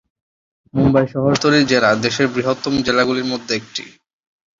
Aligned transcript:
মুম্বই 0.73 1.07
শহরতলির 1.07 1.65
জেলা 1.67 1.89
দেশের 2.05 2.27
বৃহত্তম 2.33 2.73
জেলাগুলির 2.85 3.29
মধ্যে 3.31 3.53
একটি। 3.55 3.83